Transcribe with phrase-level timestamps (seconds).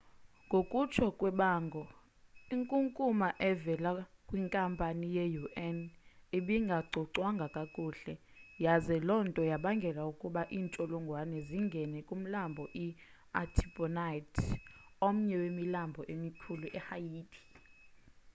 [0.47, 1.83] ngokutsho kwebango
[2.53, 3.91] inkunkuma evela
[4.27, 4.85] kwinkampu
[5.15, 5.77] ye-un
[6.37, 8.13] ibingacocwanga kakuhle
[8.63, 14.41] yaze loo nto yabangela ukuba iintsholongwane zingene kumlambo i-artibonite
[15.07, 17.41] omnye wemilambo emikhulu ehaiti